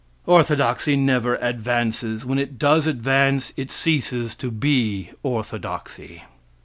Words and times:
Orthodoxy 0.25 0.95
never 0.95 1.35
advances, 1.35 2.25
when 2.25 2.39
it 2.39 2.57
does 2.57 2.87
advance, 2.87 3.53
it 3.55 3.69
ceases 3.69 4.33
to 4.33 4.49
be 4.49 5.11
orthodoxy. 5.21 6.23